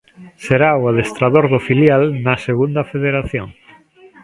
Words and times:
Será 0.45 0.69
o 0.81 0.83
adestrador 0.91 1.45
do 1.53 1.59
filial 1.67 2.03
na 2.25 2.35
Segunda 2.47 2.81
Federación. 2.91 3.47